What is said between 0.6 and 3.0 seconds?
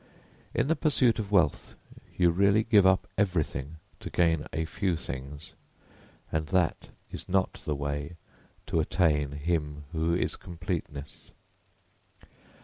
the pursuit of wealth you really give